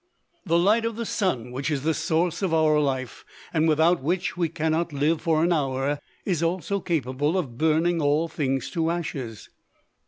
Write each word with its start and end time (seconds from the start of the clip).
The 0.47 0.57
light 0.57 0.83
of 0.83 0.95
the 0.95 1.05
sun, 1.05 1.51
which 1.51 1.69
is 1.69 1.83
the 1.83 1.93
source 1.93 2.41
of 2.41 2.55
our 2.55 2.79
life, 2.79 3.23
and 3.53 3.67
without 3.67 4.01
which 4.01 4.35
we 4.35 4.49
cannot 4.49 4.91
live 4.91 5.21
for 5.21 5.43
an 5.43 5.53
hour, 5.53 5.99
is 6.25 6.41
also 6.41 6.79
capable 6.79 7.37
of 7.37 7.55
burning 7.59 8.01
all 8.01 8.27
things 8.27 8.71
to 8.71 8.89
ashes. 8.89 9.47